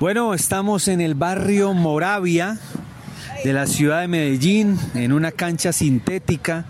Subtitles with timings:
[0.00, 2.56] Bueno, estamos en el barrio Moravia
[3.42, 6.66] de la ciudad de Medellín, en una cancha sintética.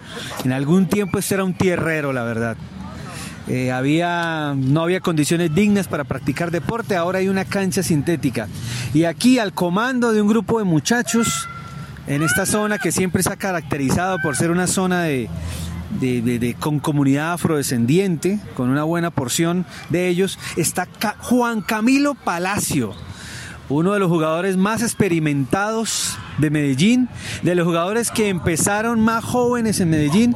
[0.47, 2.57] En algún tiempo esto era un tierrero, la verdad.
[3.47, 8.49] Eh, había, no había condiciones dignas para practicar deporte, ahora hay una cancha sintética.
[8.95, 11.47] Y aquí al comando de un grupo de muchachos,
[12.07, 15.29] en esta zona que siempre se ha caracterizado por ser una zona de,
[16.61, 20.89] con comunidad afrodescendiente, con una buena porción de ellos, está
[21.21, 22.95] Juan Camilo Palacio
[23.69, 27.09] uno de los jugadores más experimentados de Medellín,
[27.43, 30.35] de los jugadores que empezaron más jóvenes en Medellín.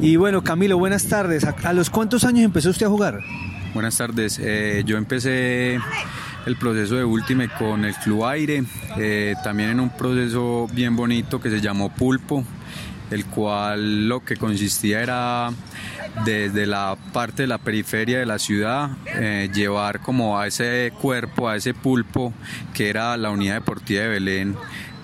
[0.00, 1.44] Y bueno, Camilo, buenas tardes.
[1.44, 3.20] ¿A los cuántos años empezó usted a jugar?
[3.72, 4.40] Buenas tardes.
[4.42, 5.78] Eh, yo empecé
[6.46, 8.64] el proceso de Ultimate con el Club Aire,
[8.98, 12.44] eh, también en un proceso bien bonito que se llamó Pulpo,
[13.14, 15.50] el cual lo que consistía era
[16.24, 21.48] desde la parte de la periferia de la ciudad, eh, llevar como a ese cuerpo,
[21.48, 22.32] a ese pulpo
[22.74, 24.56] que era la unidad deportiva de Belén,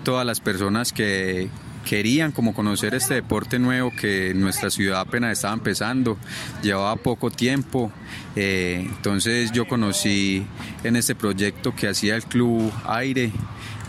[0.02, 1.48] todas las personas que
[1.84, 6.18] querían como conocer este deporte nuevo que nuestra ciudad apenas estaba empezando,
[6.62, 7.92] llevaba poco tiempo,
[8.34, 10.44] eh, entonces yo conocí
[10.82, 13.30] en este proyecto que hacía el Club Aire,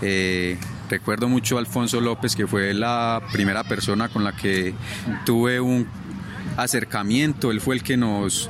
[0.02, 0.58] eh,
[0.92, 4.73] recuerdo mucho a Alfonso López, que fue la primera persona con la que
[5.25, 5.88] tuve un
[6.58, 8.50] acercamiento, él fue el que nos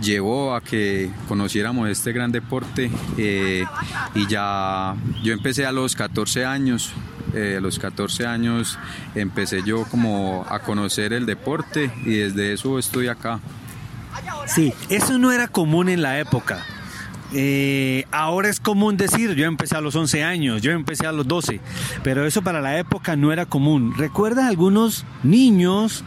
[0.00, 3.64] llevó a que conociéramos este gran deporte eh,
[4.14, 6.92] y ya yo empecé a los 14 años,
[7.34, 8.78] eh, a los 14 años
[9.16, 13.40] empecé yo como a conocer el deporte y desde eso estoy acá.
[14.46, 16.64] Sí, eso no era común en la época.
[17.34, 21.26] Eh, ahora es común decir, yo empecé a los 11 años, yo empecé a los
[21.26, 21.60] 12,
[22.02, 23.94] pero eso para la época no era común.
[23.96, 26.04] ¿Recuerdas algunos niños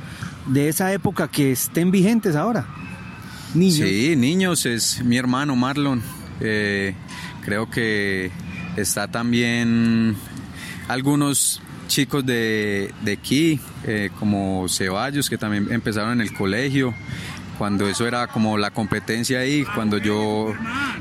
[0.48, 2.67] de esa época que estén vigentes ahora?
[3.56, 3.88] Niños.
[3.88, 6.02] Sí, niños, es mi hermano Marlon.
[6.42, 6.94] Eh,
[7.44, 8.30] creo que
[8.76, 10.16] está también
[10.88, 16.94] algunos chicos de, aquí, eh, como Ceballos, que también empezaron en el colegio
[17.58, 20.54] cuando eso era como la competencia ahí, cuando yo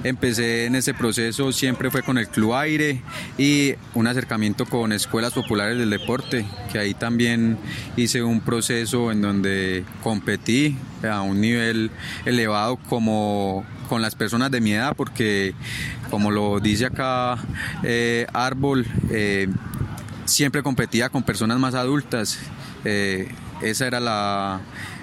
[0.02, 3.02] empecé en ese proceso siempre fue con el Club Aire
[3.38, 7.58] y un acercamiento con escuelas populares del deporte, que ahí también
[7.96, 10.76] hice un proceso en donde competí
[11.08, 11.90] a un nivel
[12.24, 15.54] elevado como con las personas de mi edad, porque
[16.10, 17.38] como lo dice acá
[17.82, 19.48] eh, Árbol, eh,
[20.24, 22.38] siempre competía con personas más adultas.
[22.84, 23.28] Eh,
[23.62, 24.60] esa era la,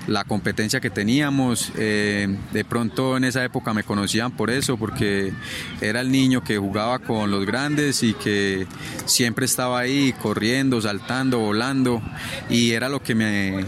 [0.08, 1.72] la competencia que teníamos.
[1.78, 5.34] Eh, de pronto en esa época me conocían por eso, porque
[5.80, 8.68] era el niño que jugaba con los grandes y que
[9.06, 12.02] siempre estaba ahí corriendo, saltando, volando
[12.50, 13.66] y era lo que me,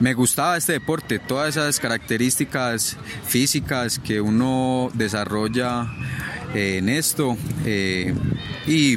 [0.00, 2.96] me gustaba este deporte, todas esas características
[3.26, 5.86] físicas que uno desarrolla
[6.54, 8.14] eh, en esto eh,
[8.66, 8.96] y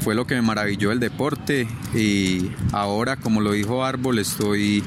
[0.00, 4.82] fue lo que me maravilló el deporte y ahora como lo dijo Árbol estoy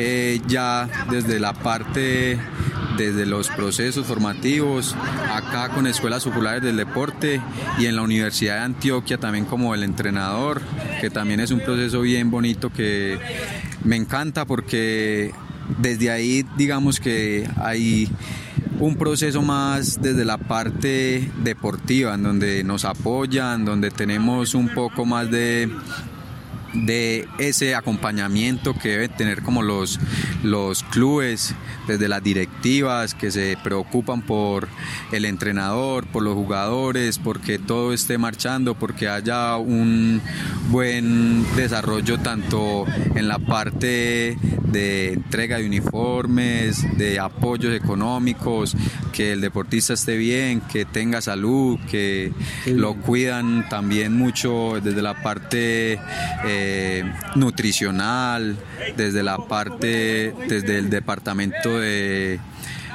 [0.00, 2.38] eh, ya desde la parte,
[2.96, 4.94] desde los procesos formativos,
[5.34, 7.40] acá con escuelas populares del deporte
[7.78, 10.62] y en la Universidad de Antioquia también como el entrenador,
[11.00, 13.18] que también es un proceso bien bonito que
[13.82, 15.34] me encanta porque
[15.78, 18.08] desde ahí digamos que hay
[18.78, 25.04] un proceso más desde la parte deportiva, en donde nos apoyan, donde tenemos un poco
[25.04, 25.68] más de
[26.74, 29.98] de ese acompañamiento que deben tener como los,
[30.42, 31.54] los clubes,
[31.86, 34.68] desde las directivas que se preocupan por
[35.10, 40.20] el entrenador, por los jugadores, porque todo esté marchando, porque haya un
[40.70, 44.36] buen desarrollo tanto en la parte
[44.72, 48.76] de entrega de uniformes, de apoyos económicos,
[49.12, 52.32] que el deportista esté bien, que tenga salud, que
[52.66, 55.98] lo cuidan también mucho desde la parte
[56.46, 58.56] eh, nutricional,
[58.96, 62.40] desde la parte, desde el departamento de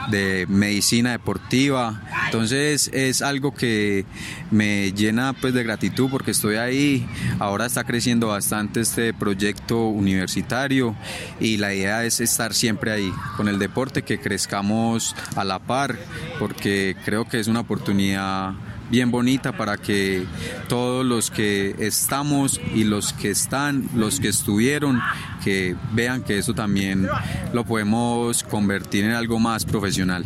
[0.10, 2.02] de medicina deportiva.
[2.26, 4.06] Entonces es algo que
[4.52, 7.08] me llena pues de gratitud porque estoy ahí.
[7.40, 10.96] Ahora está creciendo bastante este proyecto universitario
[11.40, 15.98] y la idea es estar siempre ahí con el deporte, que crezcamos a la par
[16.40, 18.54] porque creo que es una oportunidad
[18.90, 20.26] bien bonita para que
[20.68, 25.02] todos los que estamos y los que están, los que estuvieron,
[25.44, 27.08] que vean que eso también
[27.54, 30.26] lo podemos convertir en algo más profesional.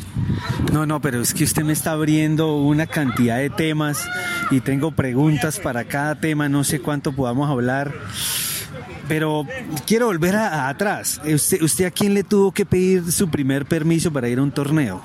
[0.71, 4.07] No, no, pero es que usted me está abriendo una cantidad de temas
[4.51, 7.93] y tengo preguntas para cada tema, no sé cuánto podamos hablar.
[9.07, 9.47] Pero
[9.85, 11.21] quiero volver atrás.
[11.25, 14.51] ¿Usted, ¿Usted a quién le tuvo que pedir su primer permiso para ir a un
[14.51, 15.01] torneo?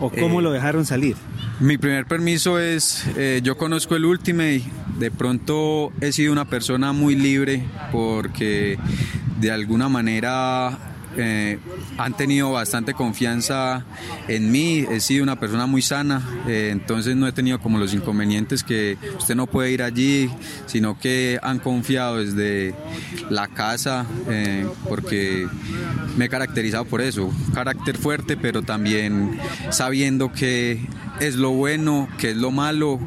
[0.00, 1.16] ¿O cómo lo dejaron salir?
[1.60, 3.04] Mi primer permiso es,
[3.42, 4.62] yo conozco el Ultimate,
[4.98, 8.78] de pronto he sido una persona muy libre porque
[9.40, 10.78] de alguna manera
[11.16, 11.58] eh,
[11.98, 13.84] han tenido bastante confianza
[14.28, 17.94] en mí, he sido una persona muy sana, eh, entonces no he tenido como los
[17.94, 20.30] inconvenientes que usted no puede ir allí,
[20.66, 22.74] sino que han confiado desde
[23.30, 25.46] la casa, eh, porque
[26.16, 29.38] me he caracterizado por eso, carácter fuerte, pero también
[29.70, 30.86] sabiendo que
[31.20, 32.98] es lo bueno, que es lo malo,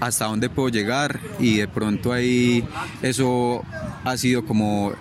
[0.00, 2.64] hasta dónde puedo llegar y de pronto ahí
[3.02, 3.64] eso
[4.04, 4.92] ha sido como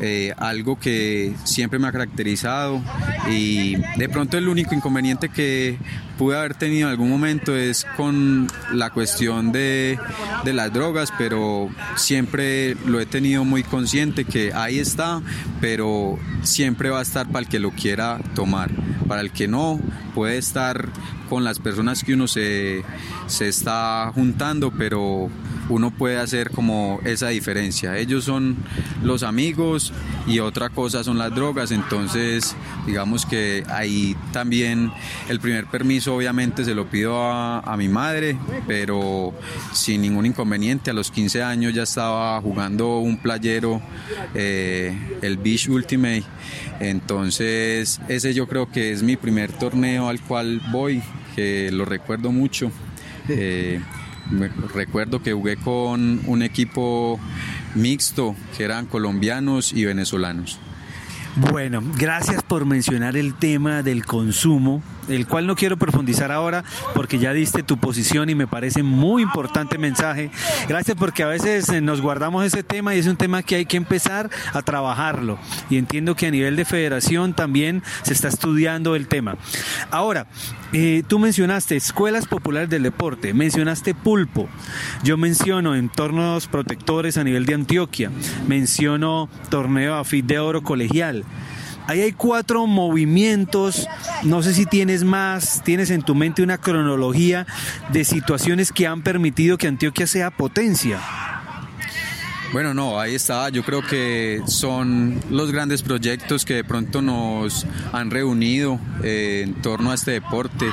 [0.00, 2.82] eh, algo que siempre me ha caracterizado
[3.30, 5.78] y de pronto el único inconveniente que
[6.18, 9.98] pude haber tenido en algún momento es con la cuestión de,
[10.44, 15.22] de las drogas, pero siempre lo he tenido muy consciente que ahí está,
[15.60, 18.70] pero siempre va a estar para el que lo quiera tomar,
[19.08, 19.80] para el que no
[20.14, 20.88] puede estar
[21.32, 22.84] con las personas que uno se,
[23.26, 25.30] se está juntando, pero
[25.70, 27.96] uno puede hacer como esa diferencia.
[27.96, 28.56] Ellos son
[29.02, 29.94] los amigos
[30.26, 32.54] y otra cosa son las drogas, entonces
[32.86, 34.92] digamos que ahí también
[35.30, 38.36] el primer permiso obviamente se lo pido a, mi madre,
[38.66, 39.32] pero
[39.72, 40.90] sin ningún inconveniente.
[40.90, 43.80] A los 15 años ya estaba jugando un playero,
[44.34, 46.24] eh, el Beach Ultimate,
[46.80, 51.02] entonces ese yo creo que es mi primer torneo al cual voy,
[51.34, 52.70] que lo recuerdo mucho.
[53.28, 53.80] Eh,
[54.74, 57.18] recuerdo que jugué con un equipo
[57.74, 60.58] mixto que eran colombianos y venezolanos.
[61.34, 66.64] Bueno, gracias por mencionar el tema del consumo el cual no quiero profundizar ahora
[66.94, 70.30] porque ya diste tu posición y me parece muy importante mensaje.
[70.68, 73.66] Gracias porque a veces eh, nos guardamos ese tema y es un tema que hay
[73.66, 75.38] que empezar a trabajarlo.
[75.70, 79.36] Y entiendo que a nivel de federación también se está estudiando el tema.
[79.90, 80.26] Ahora,
[80.72, 84.48] eh, tú mencionaste escuelas populares del deporte, mencionaste pulpo,
[85.02, 88.10] yo menciono entornos protectores a nivel de Antioquia,
[88.46, 91.24] menciono torneo AFIT de oro colegial.
[91.88, 93.88] Ahí hay cuatro movimientos,
[94.22, 97.46] no sé si tienes más, tienes en tu mente una cronología
[97.92, 101.00] de situaciones que han permitido que Antioquia sea potencia.
[102.52, 103.48] Bueno, no, ahí está.
[103.48, 109.54] Yo creo que son los grandes proyectos que de pronto nos han reunido eh, en
[109.62, 110.66] torno a este deporte.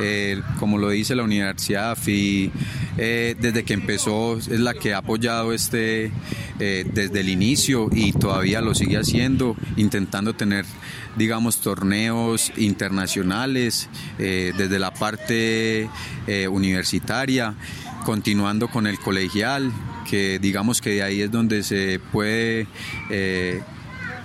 [0.00, 2.50] Eh, como lo dice la Universidad AFI,
[2.96, 6.10] eh, desde que empezó es la que ha apoyado este
[6.58, 10.64] desde el inicio y todavía lo sigue haciendo, intentando tener
[11.16, 15.90] digamos, torneos internacionales desde la parte
[16.48, 17.54] universitaria,
[18.06, 19.70] continuando con el colegial,
[20.08, 22.66] que digamos que de ahí es donde se puede,
[23.10, 23.60] eh,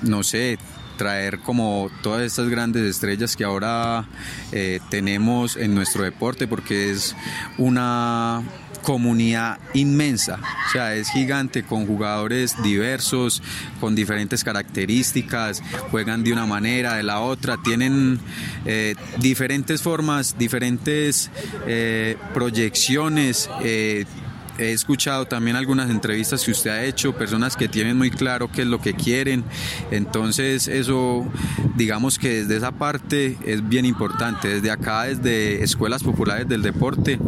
[0.02, 0.58] no sé,
[0.98, 4.06] traer como todas estas grandes estrellas que ahora
[4.52, 7.16] eh, tenemos en nuestro deporte, porque es
[7.58, 8.44] una
[8.84, 13.44] comunidad inmensa, o sea, es gigante con jugadores diversos,
[13.80, 15.62] con diferentes características,
[15.92, 18.20] juegan de una manera, de la otra, tienen
[18.66, 21.30] eh, diferentes formas, diferentes
[22.34, 23.50] proyecciones
[24.62, 28.62] he escuchado también algunas entrevistas que usted ha hecho, personas que tienen muy claro qué
[28.62, 29.44] es lo que quieren,
[29.90, 31.28] entonces eso,
[31.76, 37.20] digamos que desde esa parte es bien importante, desde acá, desde escuelas populares del deporte,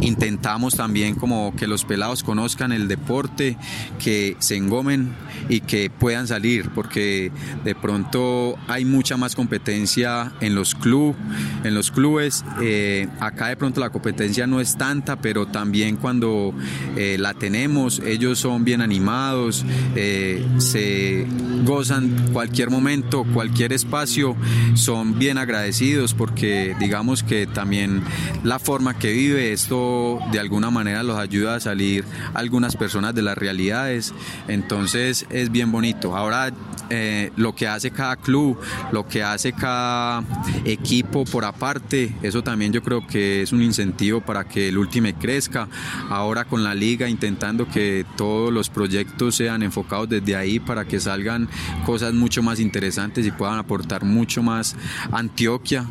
[0.00, 3.56] intentamos también como que los pelados conozcan el deporte,
[3.98, 5.14] que se engomen
[5.48, 7.30] y que puedan salir, porque
[7.64, 11.16] de pronto hay mucha más competencia en los clubes,
[11.64, 16.52] en los clubes, eh, acá de pronto la competencia no es tanta, pero también cuando
[16.96, 19.64] eh, la tenemos, ellos son bien animados,
[19.96, 21.26] eh, se
[21.64, 24.36] gozan cualquier momento, cualquier espacio,
[24.74, 28.02] son bien agradecidos porque digamos que también
[28.44, 33.22] la forma que vive esto de alguna manera los ayuda a salir algunas personas de
[33.22, 34.12] las realidades,
[34.48, 36.16] entonces es bien bonito.
[36.16, 36.52] Ahora
[36.90, 38.58] eh, lo que hace cada club,
[38.92, 40.22] lo que hace cada
[40.64, 45.00] equipo por aparte, eso también yo creo que es un incentivo para que el último
[45.18, 45.68] crezca.
[46.08, 51.00] Ahora con la liga intentando que todos los proyectos sean enfocados desde ahí para que
[51.00, 51.48] salgan
[51.86, 54.76] cosas mucho más interesantes y puedan aportar mucho más
[55.12, 55.86] Antioquia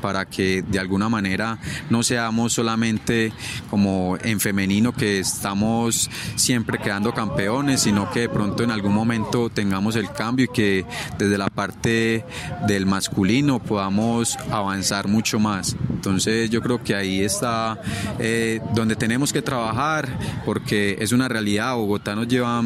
[0.00, 1.58] para que de alguna manera
[1.90, 3.32] no seamos solamente
[3.68, 9.50] como en femenino que estamos siempre quedando campeones, sino que de pronto en algún momento
[9.50, 10.84] tengamos el cambio y que
[11.18, 12.24] desde la parte
[12.66, 15.76] del masculino podamos avanzar mucho más.
[15.90, 17.80] Entonces yo creo que ahí está
[18.18, 20.08] eh, donde tenemos que trabajar
[20.44, 21.74] porque es una realidad.
[21.74, 22.62] Bogotá nos lleva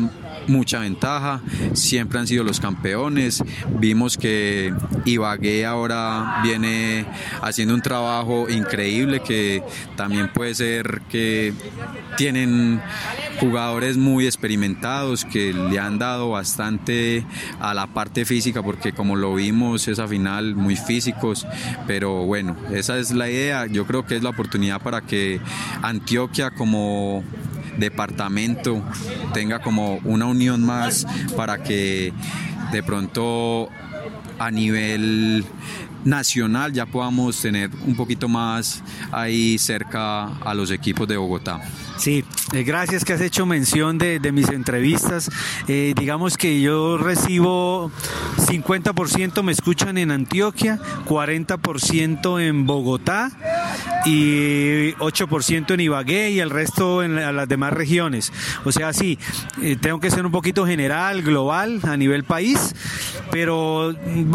[0.47, 1.41] mucha ventaja,
[1.75, 3.43] siempre han sido los campeones.
[3.79, 7.07] Vimos que Ibagué ahora viene
[7.43, 9.63] haciendo un trabajo increíble que
[9.97, 11.53] también puede ser que
[12.17, 12.81] tienen
[13.41, 17.25] jugadores muy experimentados que le han dado bastante
[17.61, 21.47] a la parte física porque como lo vimos esa final muy físicos,
[21.87, 25.41] pero bueno, esa es la idea, yo creo que es la oportunidad para que
[25.83, 27.25] Antioquia como
[27.79, 28.83] departamento
[29.33, 32.13] tenga como una unión más para que
[32.73, 33.69] de pronto
[34.39, 35.45] a nivel
[36.05, 41.61] nacional ya podamos tener un poquito más ahí cerca a los equipos de Bogotá.
[41.97, 45.31] Sí, eh, gracias que has hecho mención de, mis entrevistas.
[45.69, 47.91] Eh, digamos que yo recibo
[48.39, 53.31] 50% me escuchan en Antioquia, 40% en Bogotá
[54.05, 58.33] y 8% en Ibagué y el resto en las demás regiones.
[58.65, 59.19] O sea, sí,
[59.63, 62.75] eh, tengo que ser un poquito general, global, a nivel país,
[63.31, 63.95] pero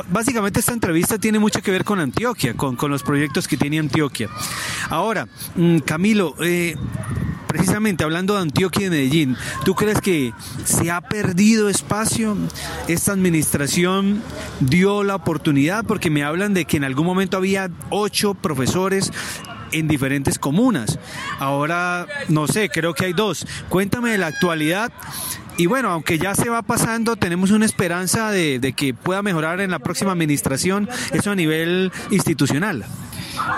[0.10, 3.80] básicamente esta entrevista tiene mucho que ver con Antioquia, con, con los proyectos que tiene
[3.80, 4.30] Antioquia.
[4.90, 6.76] Ahora, mm, Camilo, eh,
[7.48, 10.34] precisamente hablando de Antioquia y de Medellín, ¿tú crees que
[10.66, 12.38] se ha perdido espacio?
[12.88, 14.22] ¿Esta administración
[14.60, 15.86] dio la oportunidad?
[15.86, 19.12] Porque me hablan de que en algún momento había ocho profesores
[19.72, 21.00] en diferentes comunas.
[21.40, 23.46] Ahora, no sé, creo que hay dos.
[23.70, 24.92] Cuéntame de la actualidad.
[25.58, 29.72] Y bueno, aunque ya se va pasando, tenemos una esperanza de, que pueda mejorar en
[29.72, 32.86] la próxima administración, eso a nivel institucional.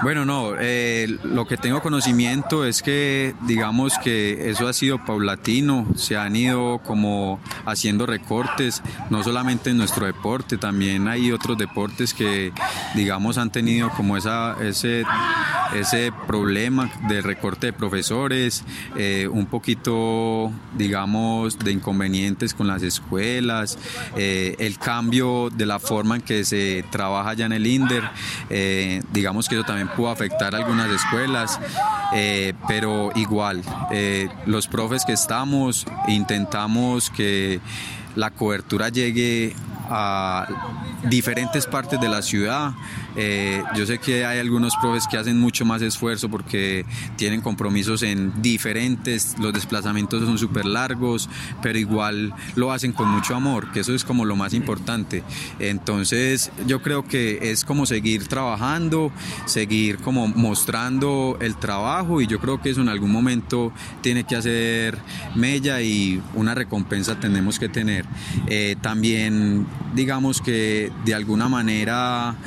[0.02, 5.88] Bueno, no, eh, lo que tengo conocimiento es que digamos que eso ha sido paulatino,
[5.96, 12.14] se han ido como haciendo recortes, no solamente en nuestro deporte, también hay otros deportes
[12.14, 12.54] que
[12.96, 15.04] digamos han tenido como esa, ese,
[15.76, 18.64] ese problema de recorte de profesores,
[18.96, 23.78] eh, un poquito digamos de inconvenientes con las escuelas,
[24.16, 28.04] eh, el cambio de la forma en que se trabaja ya en el INDER,
[29.12, 31.60] digamos que eso también pudo afectar algunas escuelas,
[32.16, 33.62] eh, pero igual,
[33.92, 37.62] eh, los profes que estamos intentamos que
[38.16, 39.56] la cobertura llegue
[39.88, 40.48] a
[41.04, 42.72] diferentes partes de la ciudad.
[43.22, 46.86] Eh, yo sé que hay algunos profes que hacen mucho más esfuerzo porque
[47.18, 51.30] tienen compromisos en diferentes, los desplazamientos son súper largos,
[51.62, 55.24] pero igual lo hacen con mucho amor, que eso es como lo más importante.
[55.60, 59.12] Entonces yo creo que es como seguir trabajando,
[59.46, 64.38] seguir como mostrando el trabajo y yo creo que eso en algún momento tiene que
[64.38, 64.98] hacer
[65.36, 68.06] mella y una recompensa tenemos que tener.
[68.48, 72.38] Eh, también digamos que de alguna manera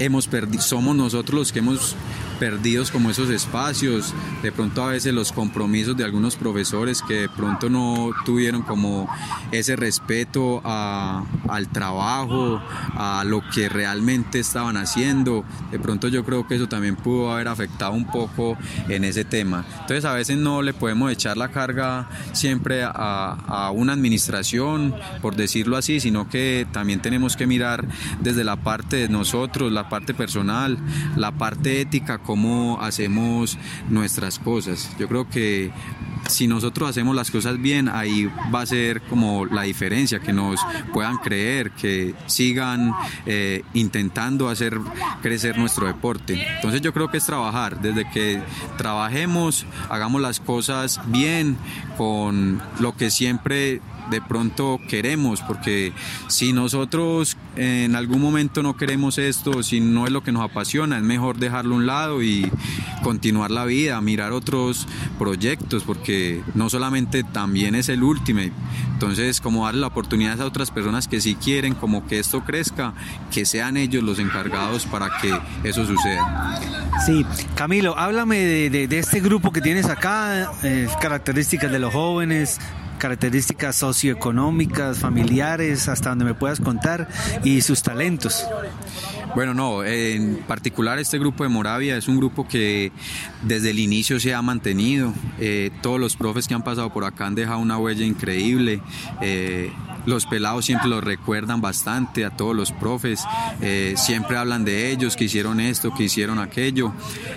[0.00, 1.94] hemos perdido, somos nosotros los que hemos
[2.40, 7.28] perdidos como esos espacios, de pronto a veces los compromisos de algunos profesores que de
[7.28, 9.06] pronto no tuvieron como
[9.52, 12.60] ese respeto al trabajo,
[12.96, 17.48] a lo que realmente estaban haciendo, de pronto yo creo que eso también pudo haber
[17.48, 18.56] afectado un poco
[18.88, 19.66] en ese tema.
[19.82, 25.36] Entonces a veces no le podemos echar la carga siempre a, a una administración, por
[25.36, 27.84] decirlo así, sino que también tenemos que mirar
[28.20, 30.78] desde la parte de nosotros, la parte personal,
[31.16, 33.58] la parte ética, cómo hacemos
[33.88, 34.88] nuestras cosas.
[35.00, 35.72] Yo creo que
[36.28, 40.60] si nosotros hacemos las cosas bien, ahí va a ser como la diferencia, que nos
[40.92, 42.92] puedan creer, que sigan
[43.26, 44.78] eh, intentando hacer
[45.22, 46.40] crecer nuestro deporte.
[46.54, 48.40] Entonces yo creo que es trabajar, desde que
[48.78, 51.56] trabajemos, hagamos las cosas bien,
[52.00, 55.92] con lo que siempre de pronto queremos, porque
[56.28, 60.96] si nosotros en algún momento no queremos esto, si no es lo que nos apasiona,
[60.96, 62.50] es mejor dejarlo a un lado y
[63.02, 64.86] continuar la vida, mirar otros
[65.18, 68.40] proyectos, porque no solamente también es el último.
[68.92, 72.92] Entonces, como darle la oportunidad a otras personas que si quieren como que esto crezca,
[73.30, 75.32] que sean ellos los encargados para que
[75.64, 76.60] eso suceda.
[77.06, 82.58] Sí, Camilo, háblame de, este grupo que tienes acá, eh, características de jóvenes,
[82.98, 87.08] características socioeconómicas, familiares, hasta donde me puedas contar,
[87.42, 88.46] y sus talentos.
[89.34, 92.92] Bueno, no, en particular este grupo de Moravia es un grupo que
[93.42, 95.12] desde el inicio se ha mantenido.
[95.38, 98.80] Eh, todos los profes que han pasado por acá han dejado una huella increíble.
[99.20, 99.72] Eh,
[100.06, 103.24] los pelados siempre los recuerdan bastante a todos los profes,
[103.60, 106.92] eh, siempre hablan de ellos, que hicieron esto, que hicieron aquello.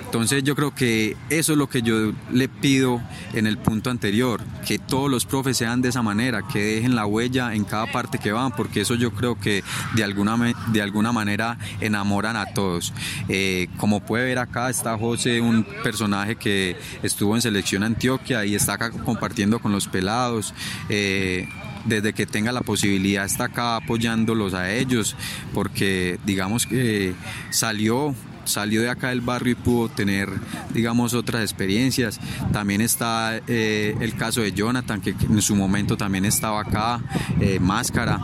[0.05, 3.01] Entonces yo creo que eso es lo que yo le pido
[3.33, 7.05] en el punto anterior, que todos los profes sean de esa manera, que dejen la
[7.05, 9.63] huella en cada parte que van, porque eso yo creo que
[9.95, 12.93] de alguna, de alguna manera enamoran a todos.
[13.29, 18.55] Eh, como puede ver acá está José, un personaje que estuvo en selección Antioquia y
[18.55, 20.53] está acá compartiendo con los pelados.
[20.89, 21.47] Eh,
[21.85, 25.15] desde que tenga la posibilidad está acá apoyándolos a ellos,
[25.53, 27.13] porque digamos que
[27.49, 30.29] salió salió de acá del barrio y pudo tener,
[30.73, 32.19] digamos, otras experiencias.
[32.51, 37.01] También está eh, el caso de Jonathan, que en su momento también estaba acá,
[37.39, 38.19] eh, máscara,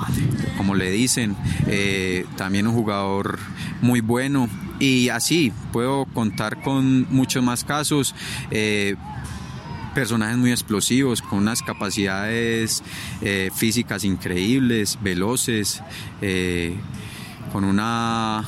[0.57, 1.35] como le dicen,
[1.67, 3.39] eh, también un jugador
[3.81, 4.49] muy bueno.
[4.79, 8.15] Y así puedo contar con muchos más casos
[9.99, 12.81] personajes muy explosivos, con unas capacidades
[13.21, 15.83] eh, físicas increíbles, veloces,
[16.21, 16.73] eh,
[17.51, 18.47] con una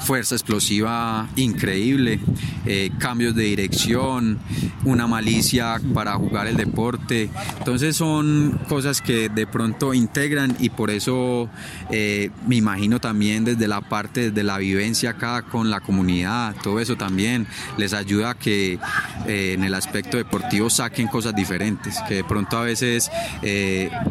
[0.00, 2.20] fuerza explosiva increíble,
[2.66, 4.38] eh, cambios de dirección,
[4.84, 7.30] una malicia para jugar el deporte.
[7.58, 11.48] Entonces son cosas que de pronto integran y por eso
[11.90, 16.80] eh, me imagino también desde la parte de la vivencia acá con la comunidad, todo
[16.80, 17.46] eso también
[17.76, 18.78] les ayuda a que
[19.26, 23.10] eh, en el aspecto deportivo saquen cosas diferentes, que de pronto a veces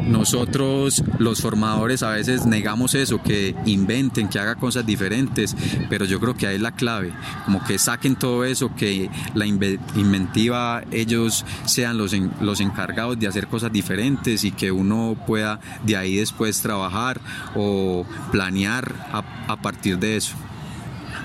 [0.02, 5.56] nosotros los formadores a veces negamos eso, que inventen, que hagan cosas diferentes,
[5.88, 7.12] pero yo creo que ahí es la clave,
[7.44, 13.46] como que saquen todo eso, que la inventiva ellos sean los, los encargados de hacer
[13.46, 17.20] cosas diferentes y que uno pueda de ahí después trabajar
[17.54, 20.34] o planear a, partir de eso.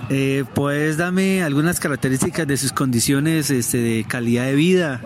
[0.09, 5.01] Eh, ¿Puedes darme algunas características de sus condiciones este, de calidad de vida?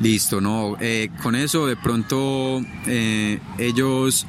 [0.00, 0.76] Listo, no.
[0.80, 4.26] Eh, con eso de pronto eh, ellos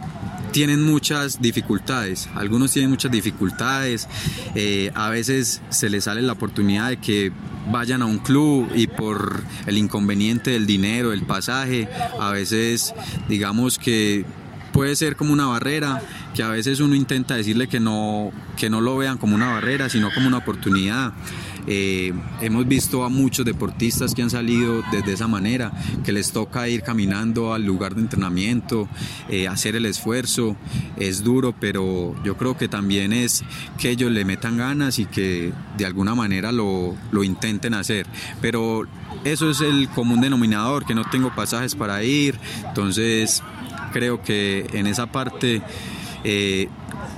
[0.51, 4.07] tienen muchas dificultades, algunos tienen muchas dificultades,
[4.55, 7.31] eh, a veces se les sale la oportunidad de que
[7.71, 11.87] vayan a un club y por el inconveniente del dinero, el pasaje,
[12.19, 12.93] a veces
[13.27, 14.25] digamos que
[14.71, 16.01] puede ser como una barrera,
[16.35, 19.89] que a veces uno intenta decirle que no, que no lo vean como una barrera,
[19.89, 21.13] sino como una oportunidad.
[21.67, 25.71] Eh, hemos visto a muchos deportistas que han salido desde esa manera,
[26.03, 28.87] que les toca ir caminando al lugar de entrenamiento,
[29.29, 30.55] eh, hacer el esfuerzo.
[30.97, 33.43] Es duro, pero yo creo que también es
[33.77, 38.07] que ellos le metan ganas y que de alguna manera lo, lo intenten hacer.
[38.41, 38.87] Pero
[39.23, 42.39] eso es el común denominador, que no tengo pasajes para ir.
[42.65, 43.43] Entonces
[43.91, 45.61] creo que en esa parte...
[46.23, 46.67] Eh,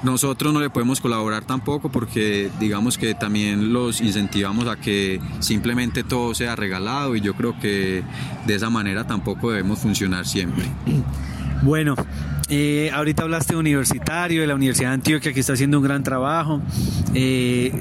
[0.03, 6.03] nosotros no le podemos colaborar tampoco porque digamos que también los incentivamos a que simplemente
[6.03, 8.03] todo sea regalado y yo creo que
[8.45, 10.65] de esa manera tampoco debemos funcionar siempre.
[11.61, 11.95] Bueno,
[12.49, 16.03] eh, ahorita hablaste de universitario, de la Universidad de Antioquia que está haciendo un gran
[16.03, 16.61] trabajo.
[17.13, 17.71] Eh,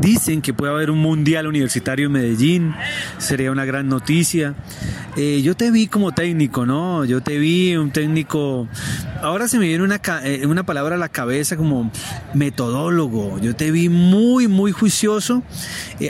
[0.00, 2.74] dicen que puede haber un mundial universitario en Medellín,
[3.18, 4.54] sería una gran noticia.
[5.16, 7.04] Eh, yo te vi como técnico, ¿no?
[7.04, 8.68] Yo te vi un técnico.
[9.22, 10.00] Ahora se me viene una,
[10.46, 11.90] una palabra a la cabeza como
[12.32, 13.38] metodólogo.
[13.40, 15.42] Yo te vi muy, muy juicioso,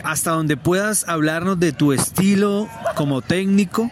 [0.04, 3.90] hasta donde puedas hablarnos de tu estilo como técnico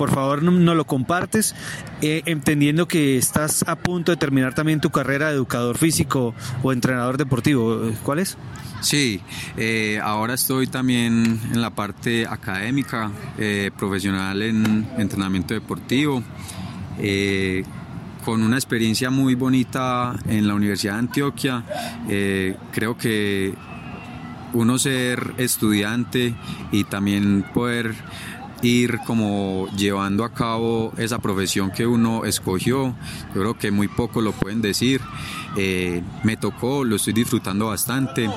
[0.00, 1.54] por favor no, lo compartes,
[2.00, 6.72] eh, entendiendo que estás a punto de terminar también tu carrera de educador físico o
[6.72, 7.82] entrenador deportivo.
[8.02, 8.38] ¿Cuál es?
[8.80, 9.20] Sí,
[9.58, 16.22] eh, ahora estoy también en la parte académica, eh, profesional en entrenamiento deportivo,
[18.24, 21.62] con una experiencia muy bonita en la Universidad de Antioquia.
[22.72, 23.54] creo que
[24.52, 26.34] uno ser estudiante
[26.72, 27.94] y también poder
[28.62, 32.94] ir como llevando a cabo esa profesión que uno escogió.
[33.34, 35.00] Yo creo que muy poco lo pueden decir.
[35.56, 38.30] Eh, me tocó, lo estoy disfrutando bastante.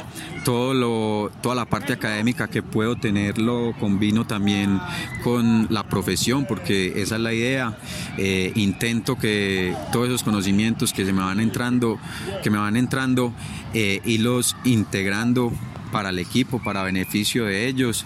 [0.44, 4.80] Todo lo, toda la parte académica que puedo tener lo combino también
[5.24, 7.78] con la profesión, porque esa es la idea.
[8.18, 12.00] Eh, intento que todos esos conocimientos que se me van entrando,
[12.42, 13.34] que me van entrando,
[13.74, 15.52] eh, los integrando
[15.92, 18.06] para el equipo, para beneficio de ellos.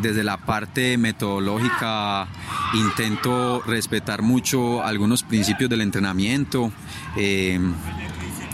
[0.00, 2.28] Desde la parte metodológica
[2.74, 6.70] intento respetar mucho algunos principios del entrenamiento,
[7.16, 7.58] eh,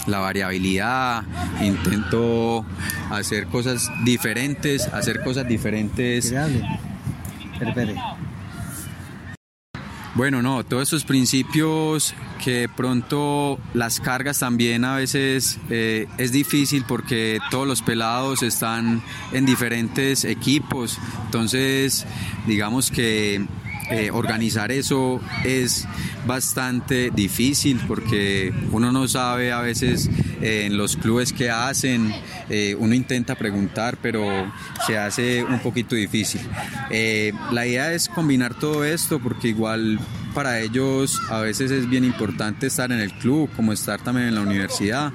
[0.07, 1.25] la variabilidad,
[1.61, 2.65] intento
[3.11, 6.33] hacer cosas diferentes, hacer cosas diferentes.
[10.15, 16.85] Bueno, no, todos esos principios que pronto las cargas también a veces eh, es difícil
[16.87, 22.07] porque todos los pelados están en diferentes equipos, entonces
[22.47, 23.45] digamos que
[23.91, 25.87] eh, organizar eso es
[26.27, 30.09] bastante difícil porque uno no sabe a veces
[30.41, 32.11] eh, en los clubes que hacen,
[32.49, 34.25] eh, uno intenta preguntar, pero
[34.87, 36.41] se hace un poquito difícil.
[37.53, 40.01] la idea es combinar todo esto porque igual
[40.35, 44.35] para ellos a veces es bien importante estar en el club, como estar también en
[44.35, 45.13] la universidad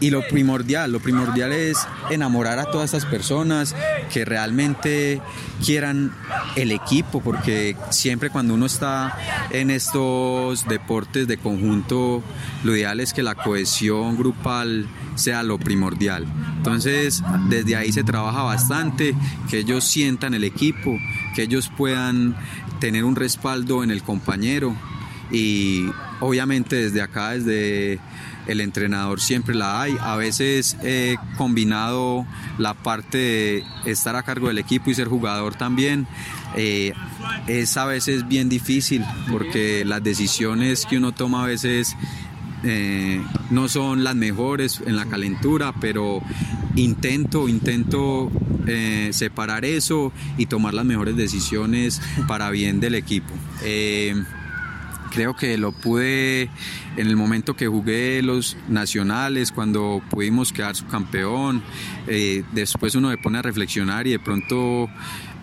[0.00, 1.78] y lo primordial, lo primordial es
[2.10, 3.74] enamorar a todas estas personas
[4.12, 5.20] que realmente
[5.64, 6.12] quieran
[6.56, 9.16] el equipo, porque siempre cuando uno está
[9.50, 12.22] en estos deportes de conjunto,
[12.64, 16.26] lo ideal es que la cohesión grupal sea lo primordial.
[16.58, 19.14] Entonces, desde ahí se trabaja bastante,
[19.48, 20.98] que ellos sientan el equipo,
[21.34, 22.36] que ellos puedan
[22.80, 24.76] tener un respaldo en el compañero
[25.30, 25.86] y
[26.20, 28.00] obviamente desde acá, desde
[28.46, 29.96] el entrenador siempre la hay.
[30.00, 32.26] A veces he combinado
[32.58, 36.06] la parte de estar a cargo del equipo y ser jugador también.
[36.56, 36.92] Eh,
[37.46, 41.96] es a veces bien difícil porque las decisiones que uno toma a veces
[42.64, 46.22] eh, no son las mejores en la calentura, pero
[46.76, 48.30] intento, intento
[48.66, 53.32] eh, separar eso y tomar las mejores decisiones para bien del equipo.
[55.10, 56.50] Creo que lo pude
[56.96, 61.62] en el momento que jugué los nacionales, cuando pudimos quedar subcampeón.
[62.06, 64.88] Eh, después uno se pone a reflexionar y de pronto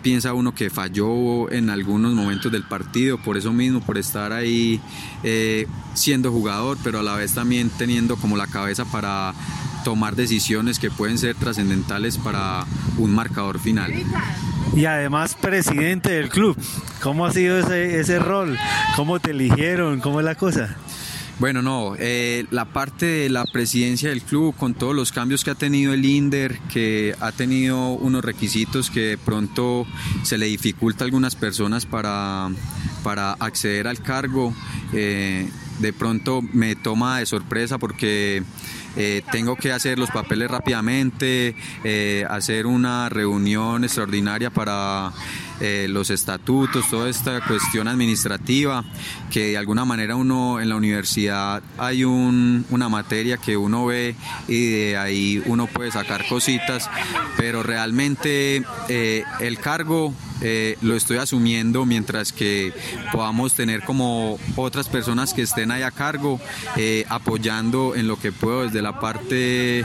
[0.02, 4.80] piensa uno que falló en algunos momentos del partido, por eso mismo, por estar ahí
[5.22, 9.32] eh, siendo jugador, pero a la vez también teniendo como la cabeza para
[9.82, 12.66] tomar decisiones que pueden ser trascendentales para
[12.98, 13.92] un marcador final
[14.74, 16.56] y además presidente del club.
[17.02, 18.58] ¿Cómo ha sido ese, ese rol?
[18.96, 20.00] ¿Cómo te eligieron?
[20.00, 20.76] ¿Cómo es la cosa?
[21.40, 25.50] Bueno, no, eh, la parte de la presidencia del club, con todos los cambios que
[25.50, 29.84] ha tenido el INDER, que ha tenido unos requisitos que de pronto
[30.22, 32.50] se le dificulta a algunas personas para,
[33.02, 34.54] para acceder al cargo,
[34.92, 35.48] eh,
[35.80, 38.44] de pronto me toma de sorpresa porque
[38.96, 45.12] eh, tengo que hacer los papeles rápidamente, eh, hacer una reunión extraordinaria para
[45.64, 48.84] eh, los estatutos, toda esta cuestión administrativa,
[49.30, 54.14] que de alguna manera uno en la universidad hay una materia que uno ve
[54.48, 56.90] y de ahí uno puede sacar cositas,
[57.36, 62.72] pero realmente el cargo eh, lo estoy asumiendo mientras que
[63.12, 66.40] podamos tener como otras personas que estén ahí a cargo
[66.76, 69.84] eh, apoyando en lo que puedo desde la parte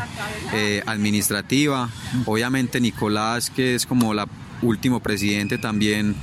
[0.53, 1.89] eh, administrativa.
[2.25, 4.27] Obviamente Nicolás, que es como la
[4.61, 6.15] último presidente también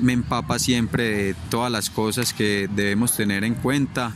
[0.00, 4.14] me empapa siempre de todas las cosas que debemos tener en cuenta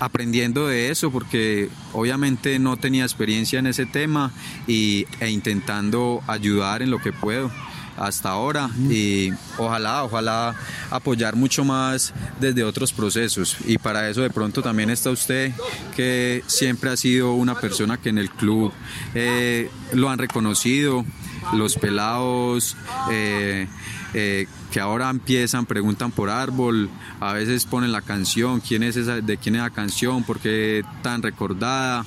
[0.00, 4.32] aprendiendo de eso porque obviamente no tenía experiencia en ese tema
[4.66, 7.50] y, e intentando ayudar en lo que puedo
[7.96, 8.70] hasta ahora.
[8.88, 10.54] Y ojalá, ojalá
[10.90, 13.56] apoyar mucho más desde otros procesos.
[13.66, 15.52] Y para eso de pronto también está usted
[15.96, 18.72] que siempre ha sido una persona que en el club
[19.14, 21.04] eh, lo han reconocido,
[21.52, 22.76] los pelados
[23.10, 23.66] eh,
[24.14, 29.20] eh, que ahora empiezan, preguntan por árbol, a veces ponen la canción, quién es esa,
[29.20, 32.04] de quién es la canción, por qué tan recordada.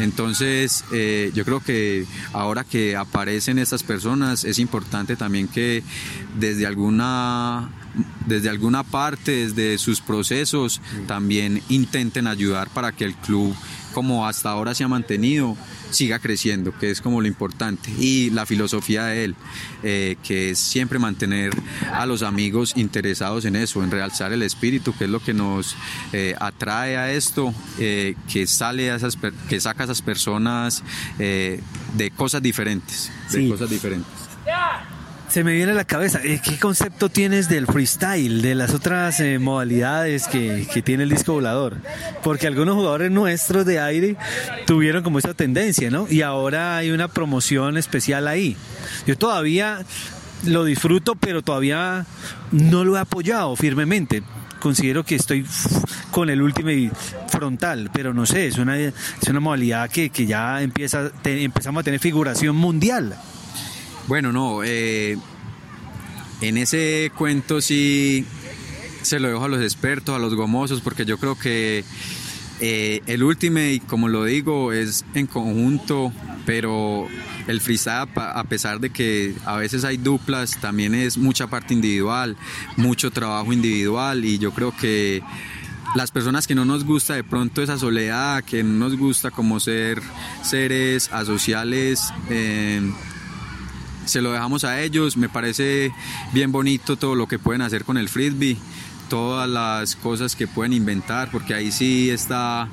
[0.00, 5.82] Entonces, eh, yo creo que ahora que aparecen estas personas, es importante también que
[6.38, 7.70] desde alguna
[8.26, 13.54] desde alguna parte, desde sus procesos, también intenten ayudar para que el club,
[13.92, 15.56] como hasta ahora se ha mantenido,
[15.90, 17.90] siga creciendo, que es como lo importante.
[17.98, 19.36] Y la filosofía de él,
[19.82, 21.52] eh, que es siempre mantener
[21.92, 25.76] a los amigos interesados en eso, en realzar el espíritu, que es lo que nos
[26.12, 30.82] eh, atrae a esto, eh, que sale a esas, que saca a esas personas
[31.18, 34.06] de cosas diferentes, de cosas diferentes.
[35.30, 39.20] Se me viene a la cabeza, eh, ¿qué concepto tienes del freestyle, de las otras
[39.20, 41.76] eh, modalidades que, tiene el disco volador?
[42.24, 44.16] Porque algunos jugadores nuestros de aire
[44.66, 46.08] tuvieron como esa tendencia, ¿no?
[46.10, 48.56] Y ahora hay una promoción especial ahí.
[49.06, 49.84] Yo todavía
[50.46, 52.06] lo disfruto, pero todavía
[52.50, 54.24] no lo he apoyado firmemente.
[54.58, 55.46] Considero que estoy
[56.10, 56.70] con el último
[57.28, 58.92] frontal, pero no sé, es una, es
[59.28, 63.16] una modalidad que, ya empieza, empezamos a tener figuración mundial.
[64.10, 65.16] Bueno, no, eh,
[66.40, 68.26] en ese cuento sí
[69.02, 71.84] se lo dejo a los expertos, a los gomosos, porque yo creo que
[72.58, 76.12] eh, el ultimate, como lo digo, es en conjunto,
[76.44, 77.06] pero
[77.46, 82.36] el freestyle, a pesar de que a veces hay duplas, también es mucha parte individual,
[82.76, 85.22] mucho trabajo individual y yo creo que
[85.94, 89.60] las personas que no nos gusta de pronto esa soledad, que no nos gusta como
[89.60, 90.02] ser
[90.42, 92.82] seres asociales, eh,
[94.04, 95.16] se lo dejamos a ellos.
[95.16, 95.92] Me parece
[96.32, 98.56] bien bonito todo lo que pueden hacer con el frisbee,
[99.08, 102.68] todas las cosas que pueden inventar, porque ahí sí está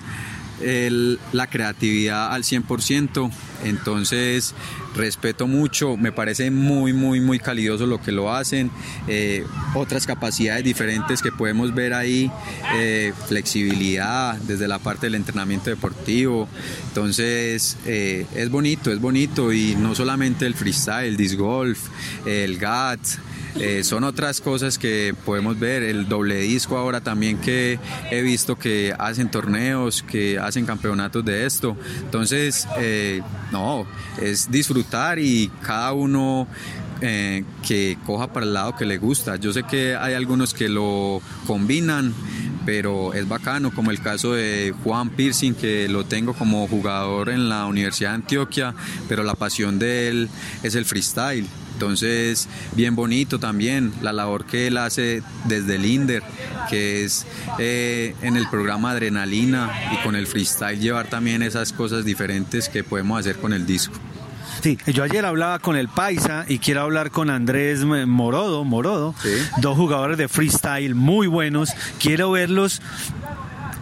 [0.59, 3.31] la creatividad al 100%.
[3.63, 4.53] entonces
[4.97, 8.71] respeto mucho, me parece muy, muy, muy calidoso lo que lo hacen,
[9.07, 12.31] eh, otras capacidades diferentes que podemos ver ahí,
[12.75, 16.49] eh, flexibilidad desde la parte del entrenamiento deportivo,
[16.87, 21.79] entonces eh, es bonito, es bonito y no solamente el freestyle, el disc golf,
[22.25, 22.99] el GAT,
[23.59, 27.79] eh, son otras cosas que podemos ver, el doble disco ahora también que
[28.11, 31.75] he visto que hacen torneos, que hacen campeonatos de esto.
[32.01, 33.87] Entonces, eh, no,
[34.21, 36.47] es disfrutar y cada uno
[37.01, 39.35] eh, que coja para el lado que le gusta.
[39.35, 42.13] Yo sé que hay algunos que lo combinan,
[42.67, 47.47] pero es bacano, como el caso de Juan Piercing, que lo tengo como jugador en
[47.47, 48.75] la Universidad de Antioquia,
[49.07, 50.29] pero la pasión de él
[50.63, 51.47] es el freestyle.
[51.71, 56.23] Entonces, bien bonito también la labor que él hace desde el INDER,
[56.69, 57.25] que es
[57.57, 62.83] eh, en el programa Adrenalina y con el freestyle llevar también esas cosas diferentes que
[62.83, 63.97] podemos hacer con el disco.
[64.67, 69.15] Sí, yo ayer hablaba con el Paisa y quiero hablar con Andrés Morodo, Morodo,
[69.61, 71.69] dos jugadores de freestyle muy buenos.
[72.01, 72.81] Quiero verlos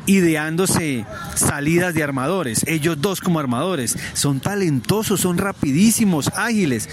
[0.05, 2.67] ideándose salidas de armadores.
[2.67, 6.87] Ellos dos como armadores son talentosos, son rapidísimos, ágiles.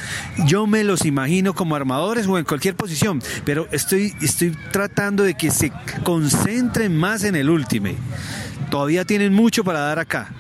[0.47, 5.35] Yo me los imagino como armadores o en cualquier posición, pero estoy, estoy tratando de
[5.35, 5.71] que se
[6.03, 7.91] concentren más en el último.
[8.71, 10.33] Todavía tienen mucho para dar acá.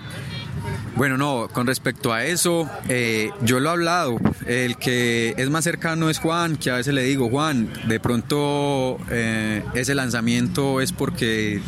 [0.94, 4.18] Bueno, no, con respecto a eso, eh, yo lo he hablado.
[4.46, 8.98] El que es más cercano es Juan, que a veces le digo, Juan, de pronto
[9.10, 11.62] eh, ese lanzamiento es porque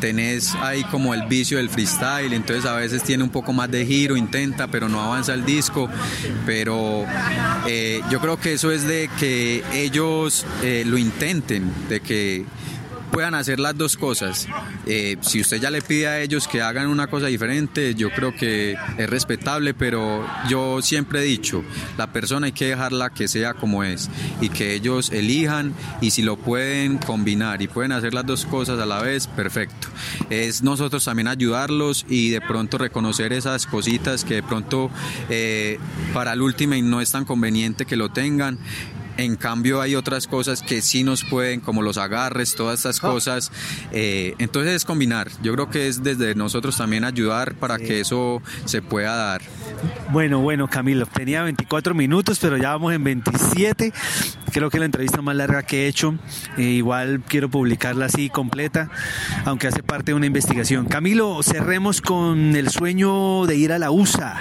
[0.00, 3.84] tenés ahí como el vicio del freestyle, entonces a veces tiene un poco más de
[3.84, 5.90] giro, intenta, pero no avanza el disco.
[6.46, 7.04] Pero
[7.66, 10.46] eh, yo creo que eso es de que ellos
[10.86, 12.46] lo intenten, de que
[13.12, 14.48] puedan hacer las dos cosas.
[14.86, 18.34] Eh, si usted ya le pide a ellos que hagan una cosa diferente, yo creo
[18.34, 21.62] que es respetable, pero yo siempre he dicho,
[21.96, 26.22] la persona hay que dejarla que sea como es y que ellos elijan y si
[26.22, 29.88] lo pueden combinar y pueden hacer las dos cosas a la vez, perfecto.
[30.30, 34.90] Es nosotros también ayudarlos y de pronto reconocer esas cositas que de pronto
[35.28, 35.78] eh,
[36.14, 38.58] para el último no es tan conveniente que lo tengan
[39.16, 43.08] en cambio hay otras cosas que sí nos pueden, como los agarres, todas estas ah.
[43.08, 43.52] cosas.
[43.92, 45.30] Eh, entonces es combinar.
[45.42, 49.42] Yo creo que es desde nosotros también ayudar para que eso se pueda dar.
[50.10, 53.92] Bueno, bueno, Camilo, tenía 24 minutos, pero ya vamos en 27.
[54.52, 56.14] Creo que la entrevista más larga que he hecho.
[56.58, 58.90] Eh, igual quiero publicarla así completa,
[59.44, 60.86] aunque hace parte de una investigación.
[60.86, 64.40] Camilo, cerremos con el sueño de ir a la USA.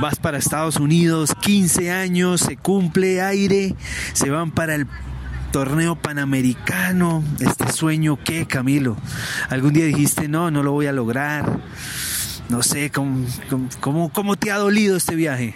[0.00, 3.76] Vas para Estados Unidos, 15 años, se cumple aire
[4.12, 4.86] se van para el
[5.52, 8.96] torneo panamericano, este sueño, ¿qué, Camilo?
[9.48, 11.60] ¿Algún día dijiste, no, no lo voy a lograr?
[12.48, 13.26] No sé, ¿cómo,
[13.80, 15.54] cómo, cómo te ha dolido este viaje?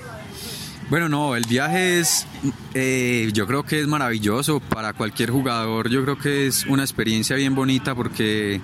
[0.91, 2.27] Bueno, no, el viaje es,
[2.75, 5.89] eh, yo creo que es maravilloso para cualquier jugador.
[5.89, 8.61] Yo creo que es una experiencia bien bonita porque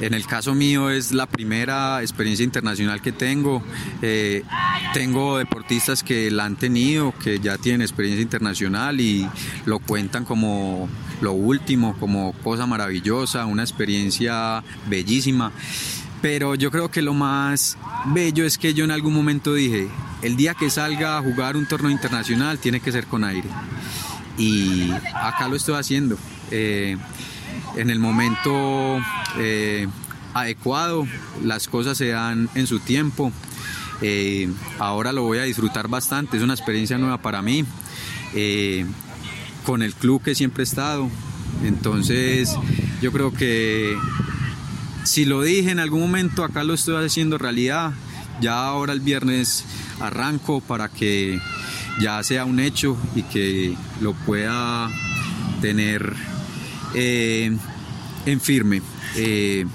[0.00, 3.62] en el caso mío es la primera experiencia internacional que tengo.
[4.02, 4.42] Eh,
[4.92, 9.28] tengo deportistas que la han tenido, que ya tienen experiencia internacional y
[9.64, 10.88] lo cuentan como
[11.20, 15.52] lo último, como cosa maravillosa, una experiencia bellísima.
[16.22, 19.88] Pero yo creo que lo más bello es que yo en algún momento dije,
[20.22, 23.48] el día que salga a jugar un torneo internacional tiene que ser con aire.
[24.36, 26.18] Y acá lo estoy haciendo.
[26.50, 26.96] Eh,
[27.76, 28.98] en el momento
[29.38, 29.86] eh,
[30.34, 31.06] adecuado,
[31.42, 33.32] las cosas se dan en su tiempo.
[34.02, 37.64] Eh, ahora lo voy a disfrutar bastante, es una experiencia nueva para mí.
[39.64, 41.08] con el club que siempre he estado.
[41.64, 42.56] Entonces,
[43.02, 43.96] yo creo que
[45.10, 47.94] si lo dije en algún momento, acá lo estoy haciendo realidad.
[48.40, 49.64] Ya ahora el viernes
[49.98, 51.40] arranco para que
[52.00, 54.88] ya sea un hecho y que lo pueda
[55.60, 56.14] tener
[56.94, 57.50] eh,
[58.24, 58.82] en firme.
[59.16, 59.66] Eh,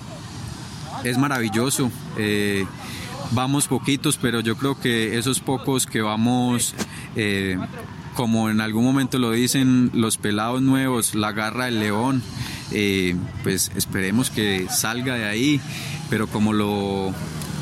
[1.04, 1.92] es maravilloso.
[2.18, 2.66] Eh,
[3.32, 6.74] vamos poquitos, pero yo creo que esos pocos que vamos,
[8.14, 12.24] como en algún momento lo dicen los pelados nuevos, la garra del león,
[13.44, 15.62] pues esperemos que salga de ahí,
[16.10, 17.14] pero como lo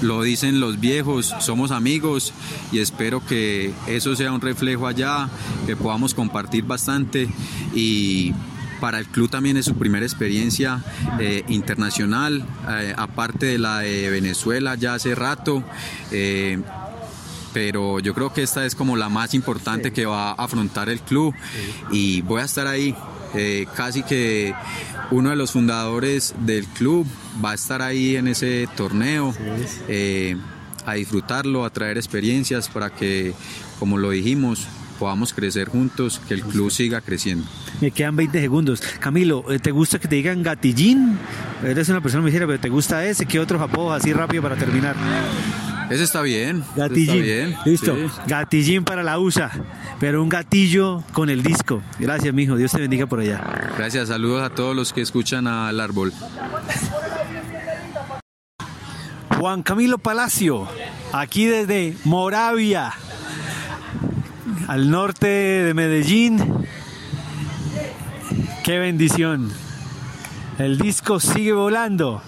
[0.04, 2.34] lo dicen los viejos, somos amigos
[2.72, 5.30] y espero que eso sea un reflejo allá,
[5.66, 7.30] que podamos compartir bastante
[7.74, 8.34] y
[8.82, 10.84] para el club también es su primera experiencia
[11.20, 15.63] eh, internacional, eh, aparte de la de Venezuela ya hace rato.
[16.12, 16.60] Eh,
[17.54, 21.00] pero yo creo que esta es como la más importante que va a afrontar el
[21.00, 21.34] club
[21.92, 22.94] y voy a estar ahí.
[23.76, 24.54] Casi que
[25.12, 27.08] uno de los fundadores del club
[27.43, 29.34] va a estar ahí en ese torneo.
[29.88, 30.38] Eh,
[30.86, 33.34] a disfrutarlo, a traer experiencias para que,
[33.80, 34.67] como lo dijimos,
[35.00, 37.46] podamos crecer juntos, que el club siga creciendo.
[37.82, 38.82] Me quedan 20 segundos.
[39.00, 41.17] Camilo, ¿te gusta que te digan gatillín?
[41.63, 43.26] Eres una persona muy seria, pero ¿te gusta ese?
[43.26, 44.96] ¿Qué otros apodos así rápido para terminar?
[45.93, 46.63] Ese está bien.
[46.75, 47.56] Gatillín.
[47.65, 47.95] Listo.
[48.25, 49.51] Gatillín para la USA,
[49.99, 51.84] pero un gatillo con el disco.
[51.99, 52.56] Gracias, mijo.
[52.56, 53.39] Dios te bendiga por allá.
[53.77, 54.08] Gracias.
[54.08, 56.12] Saludos a todos los que escuchan al árbol.
[59.38, 60.67] Juan Camilo Palacio,
[61.12, 62.91] aquí desde Moravia,
[64.67, 66.65] al norte de Medellín.
[68.63, 69.51] Qué bendición.
[70.58, 72.23] El disco sigue volando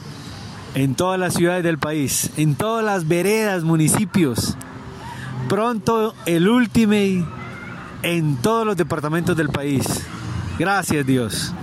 [0.76, 4.56] en todas las ciudades del país, en todas las veredas, municipios.
[5.50, 7.26] Pronto el Ultimate
[8.04, 9.86] en todos los departamentos del país.
[10.60, 11.54] Gracias Dios.